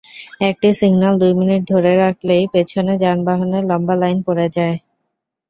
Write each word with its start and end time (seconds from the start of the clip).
একটি 0.49 0.69
সিগন্যাল 0.79 1.13
দুই 1.21 1.33
মিনিট 1.39 1.61
ধরে 1.71 1.91
রাখলেই 1.97 2.43
পেছনে 2.53 2.93
যানবাহনের 3.03 3.63
লম্বা 3.69 3.95
লাইন 4.01 4.17
পড়ে 4.27 4.47
যায়। 4.57 4.75